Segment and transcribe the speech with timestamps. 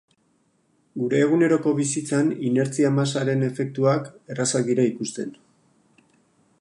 [1.01, 5.39] Gure eguneroko bizitzan, inertzia-masaren efektuak errazak dira ikusten.